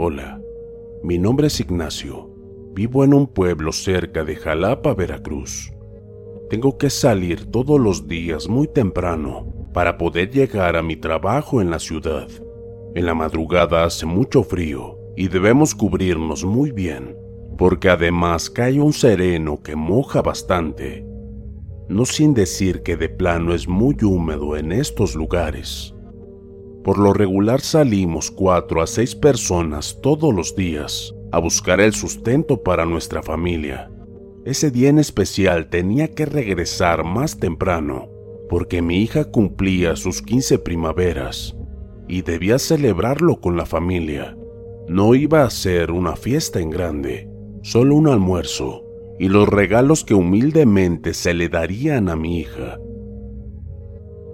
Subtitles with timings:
[0.00, 0.40] Hola,
[1.02, 2.30] mi nombre es Ignacio.
[2.72, 5.72] Vivo en un pueblo cerca de Jalapa, Veracruz.
[6.50, 11.72] Tengo que salir todos los días muy temprano para poder llegar a mi trabajo en
[11.72, 12.28] la ciudad.
[12.94, 17.16] En la madrugada hace mucho frío y debemos cubrirnos muy bien,
[17.58, 21.04] porque además cae un sereno que moja bastante.
[21.88, 25.92] No sin decir que de plano es muy húmedo en estos lugares.
[26.88, 32.62] Por lo regular salimos cuatro a seis personas todos los días a buscar el sustento
[32.62, 33.90] para nuestra familia.
[34.46, 38.08] Ese día en especial tenía que regresar más temprano
[38.48, 41.54] porque mi hija cumplía sus 15 primaveras
[42.08, 44.34] y debía celebrarlo con la familia.
[44.88, 47.28] No iba a ser una fiesta en grande,
[47.60, 48.82] solo un almuerzo
[49.18, 52.78] y los regalos que humildemente se le darían a mi hija.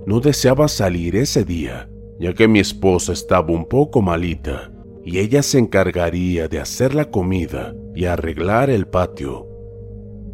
[0.07, 4.71] No deseaba salir ese día, ya que mi esposa estaba un poco malita
[5.05, 9.47] y ella se encargaría de hacer la comida y arreglar el patio.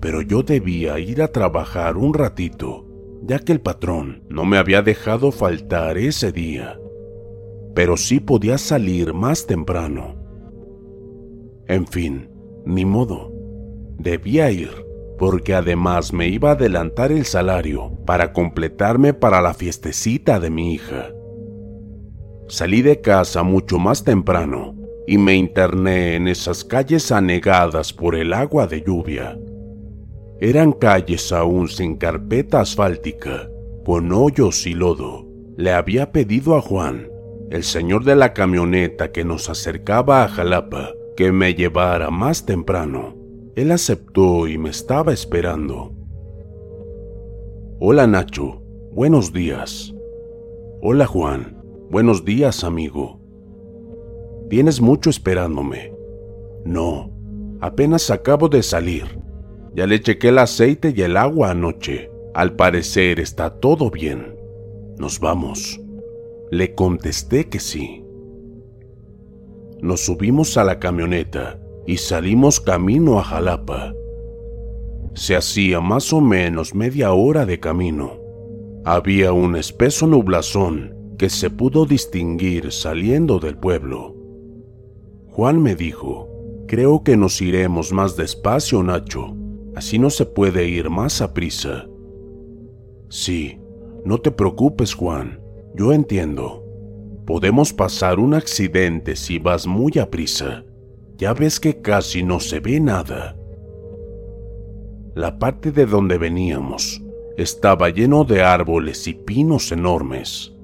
[0.00, 2.86] Pero yo debía ir a trabajar un ratito,
[3.22, 6.78] ya que el patrón no me había dejado faltar ese día.
[7.74, 10.16] Pero sí podía salir más temprano.
[11.66, 12.30] En fin,
[12.64, 13.32] ni modo.
[13.98, 14.70] Debía ir,
[15.18, 20.72] porque además me iba a adelantar el salario para completarme para la fiestecita de mi
[20.72, 21.10] hija.
[22.50, 24.74] Salí de casa mucho más temprano
[25.06, 29.38] y me interné en esas calles anegadas por el agua de lluvia.
[30.40, 33.48] Eran calles aún sin carpeta asfáltica,
[33.84, 35.28] con hoyos y lodo.
[35.56, 37.08] Le había pedido a Juan,
[37.50, 43.14] el señor de la camioneta que nos acercaba a Jalapa, que me llevara más temprano.
[43.54, 45.94] Él aceptó y me estaba esperando.
[47.78, 48.60] Hola Nacho,
[48.90, 49.94] buenos días.
[50.82, 51.59] Hola Juan,
[51.90, 53.18] buenos días amigo.
[54.48, 55.92] ¿Tienes mucho esperándome?
[56.64, 57.10] No,
[57.60, 59.04] apenas acabo de salir.
[59.74, 62.10] Ya le chequé el aceite y el agua anoche.
[62.32, 64.36] Al parecer está todo bien.
[64.98, 65.80] Nos vamos.
[66.52, 68.04] Le contesté que sí.
[69.80, 73.94] Nos subimos a la camioneta y salimos camino a Jalapa.
[75.14, 78.12] Se hacía más o menos media hora de camino.
[78.84, 84.16] Había un espeso nublazón que se pudo distinguir saliendo del pueblo.
[85.28, 86.30] Juan me dijo,
[86.66, 89.36] creo que nos iremos más despacio, Nacho,
[89.76, 91.86] así no se puede ir más a prisa.
[93.10, 93.60] Sí,
[94.02, 95.42] no te preocupes, Juan,
[95.74, 96.64] yo entiendo.
[97.26, 100.64] Podemos pasar un accidente si vas muy a prisa.
[101.18, 103.36] Ya ves que casi no se ve nada.
[105.14, 107.02] La parte de donde veníamos
[107.36, 110.56] estaba lleno de árboles y pinos enormes.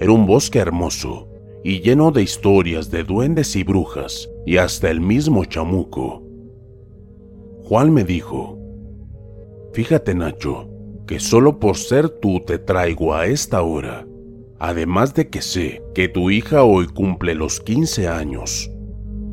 [0.00, 1.28] Era un bosque hermoso
[1.62, 6.22] y lleno de historias de duendes y brujas y hasta el mismo chamuco.
[7.64, 8.58] Juan me dijo,
[9.74, 10.70] fíjate Nacho,
[11.06, 14.06] que solo por ser tú te traigo a esta hora,
[14.58, 18.70] además de que sé que tu hija hoy cumple los 15 años.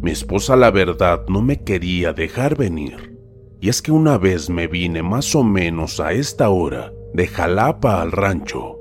[0.02, 3.18] Mi esposa la verdad no me quería dejar venir,
[3.62, 8.02] y es que una vez me vine más o menos a esta hora de Jalapa
[8.02, 8.77] al rancho.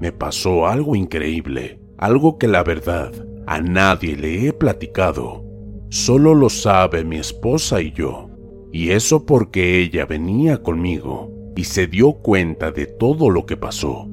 [0.00, 3.12] Me pasó algo increíble, algo que la verdad
[3.46, 5.44] a nadie le he platicado.
[5.88, 8.28] Solo lo sabe mi esposa y yo.
[8.72, 14.08] Y eso porque ella venía conmigo y se dio cuenta de todo lo que pasó.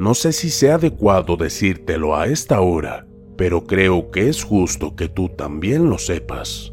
[0.00, 3.06] No sé si sea adecuado decírtelo a esta hora,
[3.36, 6.72] pero creo que es justo que tú también lo sepas.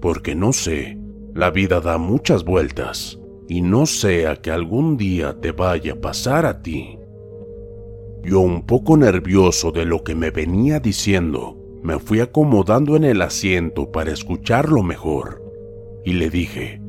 [0.00, 0.98] Porque no sé,
[1.32, 3.18] la vida da muchas vueltas
[3.48, 6.98] y no sea que algún día te vaya a pasar a ti.
[8.24, 13.20] Yo un poco nervioso de lo que me venía diciendo, me fui acomodando en el
[13.20, 15.42] asiento para escucharlo mejor.
[16.06, 16.80] Y le dije,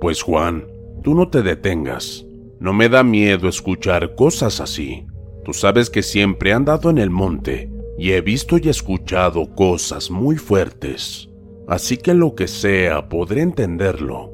[0.00, 0.66] pues Juan,
[1.02, 2.24] tú no te detengas.
[2.60, 5.06] No me da miedo escuchar cosas así.
[5.44, 10.10] Tú sabes que siempre he andado en el monte y he visto y escuchado cosas
[10.10, 11.28] muy fuertes.
[11.68, 14.32] Así que lo que sea podré entenderlo.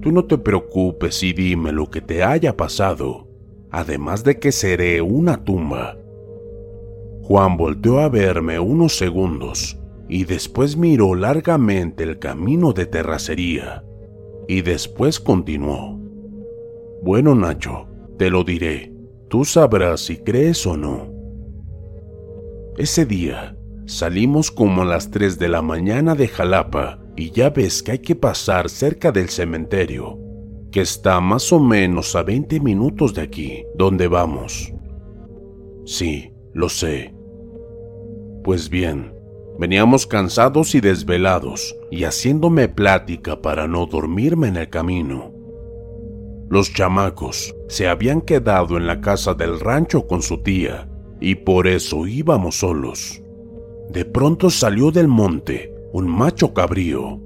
[0.00, 3.29] Tú no te preocupes y dime lo que te haya pasado
[3.70, 5.96] además de que seré una tumba.
[7.22, 9.78] Juan volteó a verme unos segundos
[10.08, 13.84] y después miró largamente el camino de terracería
[14.48, 15.98] y después continuó.
[17.02, 17.86] Bueno, Nacho,
[18.18, 18.92] te lo diré,
[19.28, 21.08] tú sabrás si crees o no.
[22.76, 23.56] Ese día
[23.86, 27.98] salimos como a las 3 de la mañana de Jalapa y ya ves que hay
[28.00, 30.29] que pasar cerca del cementerio
[30.70, 34.72] que está más o menos a 20 minutos de aquí, donde vamos.
[35.84, 37.14] Sí, lo sé.
[38.44, 39.12] Pues bien,
[39.58, 45.32] veníamos cansados y desvelados y haciéndome plática para no dormirme en el camino.
[46.48, 50.88] Los chamacos se habían quedado en la casa del rancho con su tía
[51.20, 53.22] y por eso íbamos solos.
[53.90, 57.20] De pronto salió del monte un macho cabrío.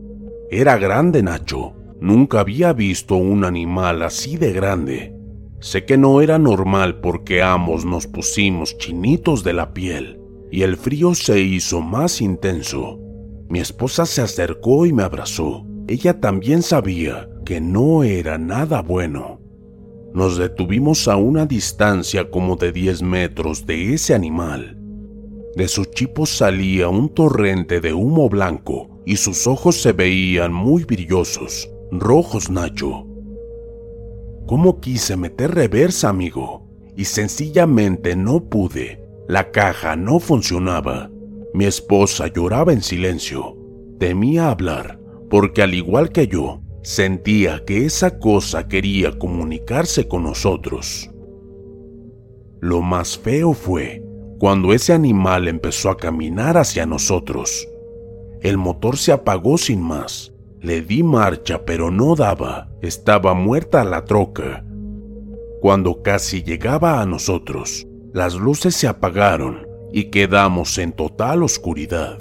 [0.50, 5.16] Era grande Nacho, Nunca había visto un animal así de grande.
[5.58, 10.20] Sé que no era normal porque ambos nos pusimos chinitos de la piel
[10.52, 13.00] y el frío se hizo más intenso.
[13.48, 15.64] Mi esposa se acercó y me abrazó.
[15.88, 19.40] Ella también sabía que no era nada bueno.
[20.12, 24.76] Nos detuvimos a una distancia como de 10 metros de ese animal.
[25.56, 30.84] De su chipo salía un torrente de humo blanco y sus ojos se veían muy
[30.84, 33.06] brillosos rojos, Nacho.
[34.46, 36.68] ¿Cómo quise meter reversa, amigo?
[36.96, 39.02] Y sencillamente no pude.
[39.26, 41.10] La caja no funcionaba.
[41.54, 43.56] Mi esposa lloraba en silencio.
[43.98, 45.00] Temía hablar,
[45.30, 51.10] porque al igual que yo, sentía que esa cosa quería comunicarse con nosotros.
[52.60, 54.02] Lo más feo fue
[54.38, 57.66] cuando ese animal empezó a caminar hacia nosotros.
[58.42, 60.33] El motor se apagó sin más
[60.64, 64.64] le di marcha pero no daba, estaba muerta la troca.
[65.60, 72.18] Cuando casi llegaba a nosotros, las luces se apagaron y quedamos en total oscuridad.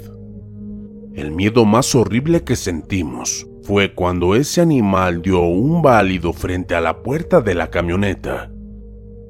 [1.14, 6.82] El miedo más horrible que sentimos fue cuando ese animal dio un válido frente a
[6.82, 8.52] la puerta de la camioneta.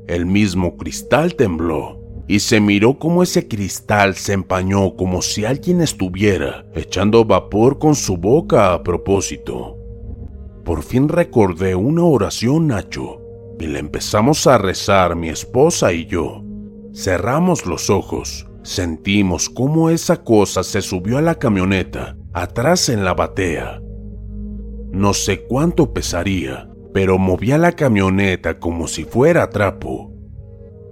[0.09, 5.81] El mismo cristal tembló y se miró como ese cristal se empañó como si alguien
[5.81, 9.77] estuviera echando vapor con su boca a propósito.
[10.65, 13.21] Por fin recordé una oración, Nacho,
[13.61, 16.43] y la empezamos a rezar mi esposa y yo.
[16.95, 23.13] Cerramos los ojos, sentimos cómo esa cosa se subió a la camioneta, atrás en la
[23.13, 23.83] batea.
[24.91, 30.14] No sé cuánto pesaría, pero movía la camioneta como si fuera trapo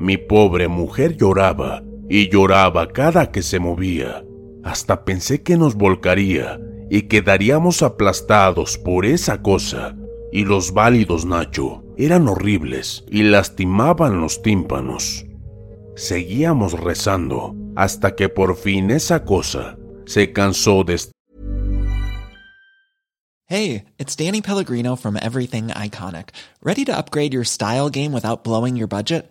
[0.02, 4.24] mi pobre mujer lloraba y lloraba cada que se movía.
[4.64, 9.96] Hasta pensé que nos volcaría y quedaríamos aplastados por esa cosa.
[10.32, 15.24] Y los válidos, Nacho, eran horribles y lastimaban los tímpanos.
[15.94, 20.98] Seguíamos rezando hasta que por fin esa cosa se cansó de
[23.46, 26.30] Hey, it's Danny Pellegrino from Everything Iconic.
[26.62, 29.30] ¿Ready to upgrade your style game without blowing your budget?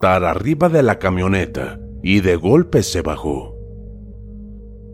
[0.00, 3.56] Estar arriba de la camioneta y de golpe se bajó.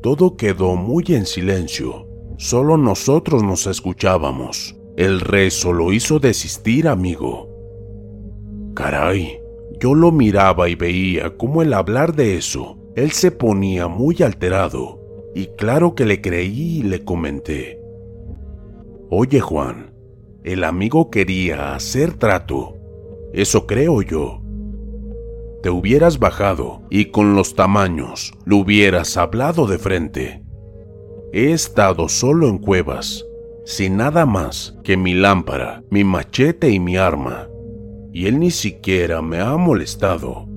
[0.03, 2.07] Todo quedó muy en silencio.
[2.37, 4.77] Solo nosotros nos escuchábamos.
[4.99, 7.49] El rezo lo hizo desistir, amigo.
[8.75, 9.41] Caray,
[9.81, 15.01] yo lo miraba y veía cómo el hablar de eso, él se ponía muy alterado.
[15.35, 17.81] Y claro que le creí y le comenté.
[19.09, 19.95] Oye Juan,
[20.45, 22.77] el amigo quería hacer trato.
[23.33, 24.43] Eso creo yo.
[25.63, 30.43] Te hubieras bajado y con los tamaños lo hubieras hablado de frente.
[31.33, 33.27] He estado solo en cuevas,
[33.67, 37.49] sin nada más que mi lámpara, mi machete y mi arma,
[38.13, 40.49] y él ni siquiera me ha molestado.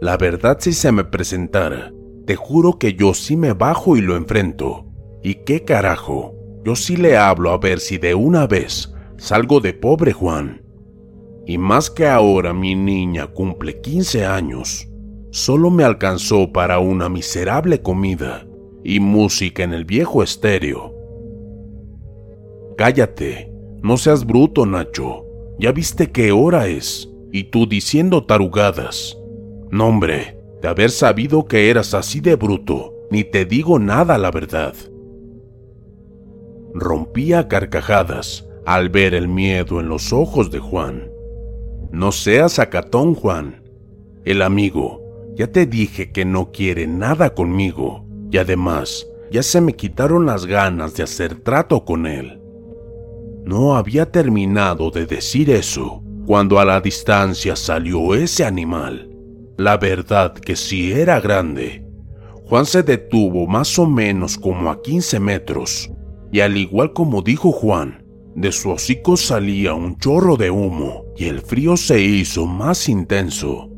[0.00, 1.92] La verdad si se me presentara,
[2.26, 4.86] te juro que yo sí me bajo y lo enfrento.
[5.22, 6.34] ¿Y qué carajo?
[6.64, 10.62] Yo sí le hablo a ver si de una vez salgo de pobre Juan.
[11.46, 14.88] Y más que ahora mi niña cumple 15 años,
[15.30, 18.44] solo me alcanzó para una miserable comida
[18.82, 20.92] y música en el viejo estéreo.
[22.76, 25.24] Cállate, no seas bruto, Nacho.
[25.58, 29.16] Ya viste qué hora es, y tú diciendo tarugadas.
[29.70, 34.30] No, hombre, de haber sabido que eras así de bruto, ni te digo nada la
[34.30, 34.74] verdad.
[36.74, 41.15] Rompía carcajadas al ver el miedo en los ojos de Juan.
[41.90, 43.62] No seas acatón, Juan.
[44.24, 45.02] El amigo,
[45.36, 50.46] ya te dije que no quiere nada conmigo, y además, ya se me quitaron las
[50.46, 52.40] ganas de hacer trato con él.
[53.44, 59.08] No había terminado de decir eso cuando a la distancia salió ese animal.
[59.56, 61.86] La verdad que sí era grande.
[62.46, 65.90] Juan se detuvo más o menos como a 15 metros,
[66.32, 68.04] y al igual como dijo Juan,
[68.36, 73.70] de su hocico salía un chorro de humo y el frío se hizo más intenso.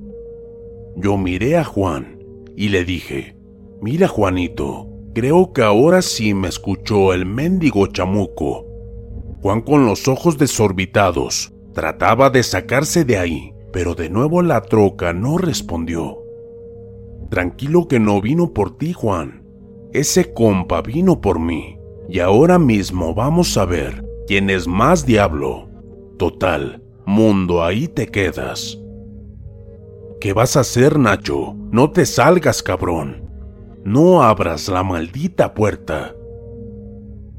[0.97, 2.19] Yo miré a Juan
[2.57, 3.37] y le dije,
[3.81, 8.67] mira Juanito, creo que ahora sí me escuchó el mendigo chamuco.
[9.43, 15.13] Juan con los ojos desorbitados trataba de sacarse de ahí, pero de nuevo la troca
[15.13, 16.19] no respondió.
[17.31, 19.45] Tranquilo que no vino por ti, Juan.
[19.93, 21.79] Ese compa vino por mí.
[22.09, 25.71] Y ahora mismo vamos a ver quién es más diablo.
[26.19, 28.79] Total, mundo, ahí te quedas.
[30.21, 31.55] ¿Qué vas a hacer, Nacho?
[31.73, 33.31] No te salgas, cabrón.
[33.85, 36.15] No abras la maldita puerta.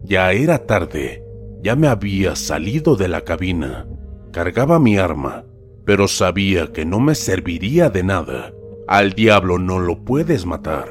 [0.03, 1.23] Ya era tarde.
[1.61, 3.87] Ya me había salido de la cabina.
[4.31, 5.45] Cargaba mi arma,
[5.85, 8.51] pero sabía que no me serviría de nada.
[8.87, 10.87] Al diablo no lo puedes matar.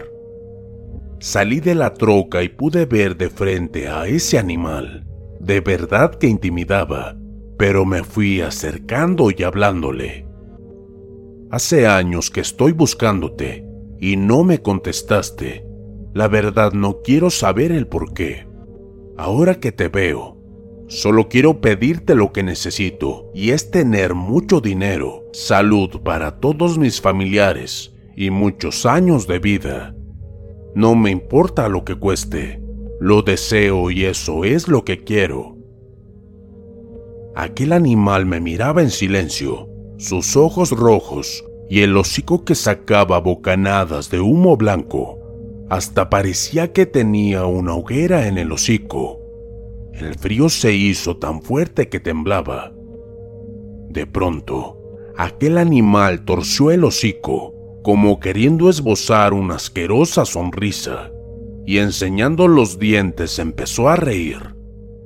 [1.19, 5.08] Salí de la troca y pude ver de frente a ese animal.
[5.49, 7.17] De verdad que intimidaba,
[7.57, 10.26] pero me fui acercando y hablándole.
[11.50, 13.67] Hace años que estoy buscándote
[13.99, 15.64] y no me contestaste.
[16.12, 18.47] La verdad no quiero saber el por qué.
[19.17, 20.37] Ahora que te veo,
[20.87, 27.00] solo quiero pedirte lo que necesito y es tener mucho dinero, salud para todos mis
[27.00, 29.97] familiares y muchos años de vida.
[30.75, 32.68] No me importa lo que cueste,
[33.00, 35.57] lo deseo y eso es lo que quiero.
[37.35, 44.11] Aquel animal me miraba en silencio, sus ojos rojos y el hocico que sacaba bocanadas
[44.11, 45.19] de humo blanco.
[45.71, 49.21] Hasta parecía que tenía una hoguera en el hocico.
[49.93, 52.73] El frío se hizo tan fuerte que temblaba.
[53.90, 54.78] De pronto,
[55.17, 61.11] aquel animal torció el hocico como queriendo esbozar una asquerosa sonrisa,
[61.69, 64.55] y enseñando los dientes empezó a reír.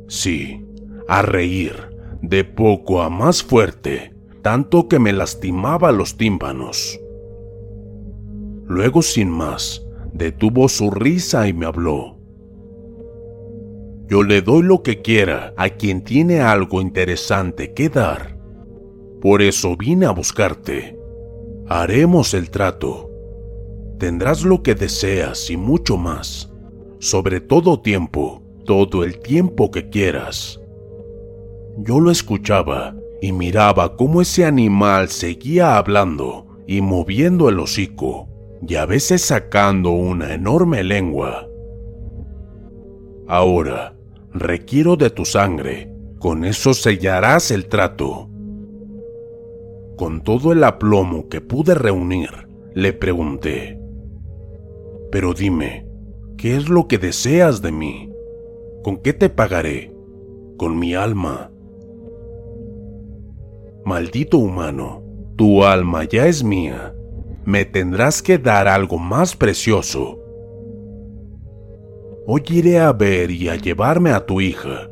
[0.07, 0.65] Sí,
[1.09, 1.75] a reír,
[2.21, 7.01] de poco a más fuerte, tanto que me lastimaba los tímpanos.
[8.65, 12.21] Luego, sin más, detuvo su risa y me habló.
[14.07, 18.39] Yo le doy lo que quiera a quien tiene algo interesante que dar.
[19.21, 20.97] Por eso vine a buscarte
[21.69, 23.11] Haremos el trato.
[23.99, 26.52] Tendrás lo que deseas y mucho más.
[27.03, 30.61] Sobre todo tiempo, todo el tiempo que quieras.
[31.79, 38.29] Yo lo escuchaba y miraba cómo ese animal seguía hablando y moviendo el hocico,
[38.69, 41.49] y a veces sacando una enorme lengua.
[43.27, 43.97] Ahora,
[44.33, 48.31] requiero de tu sangre, con eso sellarás el trato.
[49.97, 52.31] Con todo el aplomo que pude reunir,
[52.75, 53.77] Le pregunté.
[55.11, 55.92] Pero dime,
[56.43, 58.13] ¿qué es lo que deseas de mí?
[58.83, 59.95] ¿Con qué te pagaré?
[60.59, 61.53] Con mi alma.
[63.85, 65.05] Maldito humano,
[65.37, 66.97] tu alma ya es mía.
[67.45, 70.19] Me tendrás que dar algo más precioso.
[72.27, 74.91] Hoy iré a ver y a llevarme a tu hija.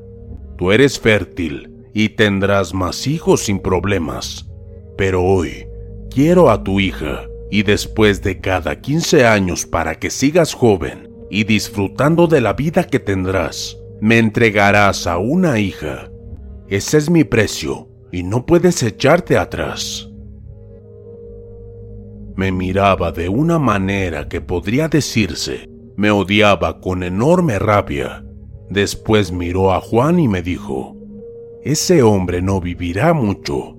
[0.56, 4.48] Tú eres fértil y tendrás más hijos sin problemas.
[4.96, 5.66] Pero hoy
[6.10, 11.44] quiero a tu hija y después de cada 15 años para que sigas joven y
[11.44, 16.10] disfrutando de la vida que tendrás, me entregarás a una hija.
[16.68, 20.10] Ese es mi precio y no puedes echarte atrás.
[22.36, 28.24] Me miraba de una manera que podría decirse, me odiaba con enorme rabia.
[28.68, 30.96] Después miró a Juan y me dijo,
[31.62, 33.76] ese hombre no vivirá mucho.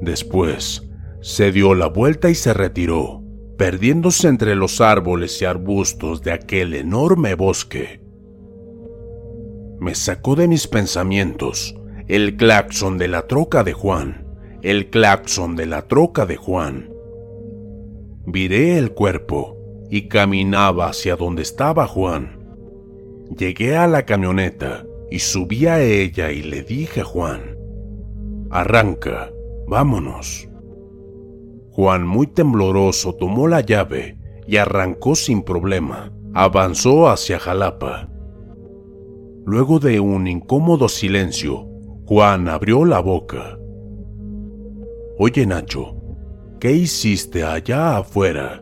[0.00, 0.90] Después,
[1.20, 3.17] se dio la vuelta y se retiró,
[3.58, 8.00] perdiéndose entre los árboles y arbustos de aquel enorme bosque.
[9.80, 11.74] Me sacó de mis pensamientos
[12.06, 14.26] el claxon de la troca de Juan,
[14.62, 16.90] el claxon de la troca de Juan.
[18.26, 19.56] Viré el cuerpo
[19.90, 22.38] y caminaba hacia donde estaba Juan.
[23.36, 27.56] Llegué a la camioneta y subí a ella y le dije a Juan,
[28.50, 29.32] arranca,
[29.66, 30.47] vámonos.
[31.78, 34.18] Juan, muy tembloroso, tomó la llave
[34.48, 36.12] y arrancó sin problema.
[36.34, 38.10] Avanzó hacia Jalapa.
[39.46, 41.68] Luego de un incómodo silencio,
[42.04, 43.60] Juan abrió la boca.
[45.20, 45.94] Oye, Nacho,
[46.58, 48.60] ¿qué hiciste allá afuera?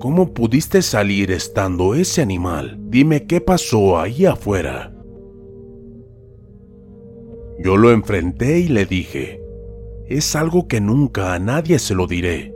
[0.00, 2.76] ¿Cómo pudiste salir estando ese animal?
[2.88, 4.92] Dime qué pasó ahí afuera.
[7.62, 9.45] Yo lo enfrenté y le dije,
[10.08, 12.54] es algo que nunca a nadie se lo diré,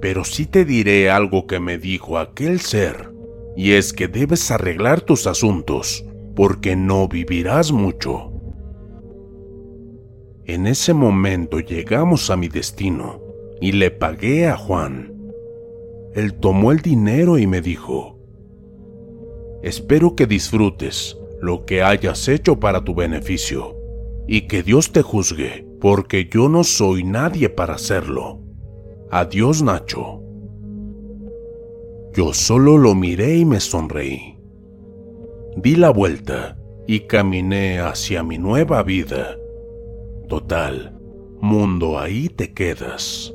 [0.00, 3.10] pero sí te diré algo que me dijo aquel ser,
[3.56, 6.04] y es que debes arreglar tus asuntos,
[6.36, 8.32] porque no vivirás mucho.
[10.44, 13.22] En ese momento llegamos a mi destino
[13.62, 15.10] y le pagué a Juan.
[16.14, 18.18] Él tomó el dinero y me dijo,
[19.62, 23.74] espero que disfrutes lo que hayas hecho para tu beneficio
[24.28, 28.40] y que Dios te juzgue porque yo no soy nadie para hacerlo.
[29.10, 30.22] Adiós, Nacho.
[32.14, 34.38] Yo solo lo miré y me sonreí.
[35.58, 39.36] Di la vuelta y caminé hacia mi nueva vida.
[40.26, 40.98] Total,
[41.42, 43.34] mundo, ahí te quedas.